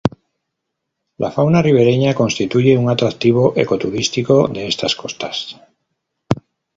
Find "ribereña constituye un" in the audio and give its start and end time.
1.61-2.89